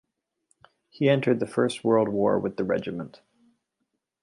[0.89, 3.21] He entered the First World War with the regiment.